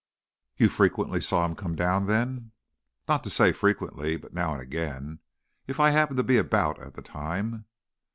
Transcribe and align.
"You 0.57 0.67
frequently 0.69 1.21
saw 1.21 1.45
him 1.45 1.53
come 1.55 1.75
down, 1.75 2.07
then?" 2.07 2.53
"Not 3.07 3.23
to 3.23 3.29
say 3.29 3.51
frequently, 3.51 4.17
but 4.17 4.33
now 4.33 4.51
and 4.53 4.59
again. 4.59 5.19
If 5.67 5.79
I 5.79 5.91
happened 5.91 6.17
to 6.17 6.23
be 6.23 6.37
about 6.37 6.79
at 6.79 6.95
the 6.95 7.03
time." 7.03 7.65